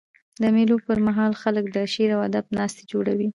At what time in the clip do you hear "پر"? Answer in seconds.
0.87-0.97